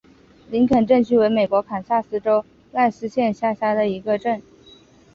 [0.49, 3.85] 林肯镇区为美国堪萨斯州赖斯县辖下的
[4.17, 4.43] 镇区。